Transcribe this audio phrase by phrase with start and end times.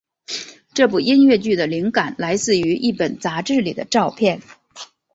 [0.73, 4.41] 这部音乐剧的灵感来自于一本杂志里的照片。